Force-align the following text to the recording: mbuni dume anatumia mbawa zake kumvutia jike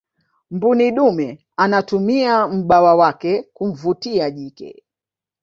mbuni 0.51 0.91
dume 0.91 1.45
anatumia 1.57 2.47
mbawa 2.47 2.97
zake 2.97 3.43
kumvutia 3.53 4.31
jike 4.31 4.83